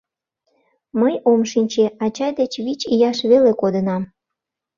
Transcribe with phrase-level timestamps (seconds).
[0.99, 4.03] Мый ом шинче: ачай деч вич ияш веле кодынам.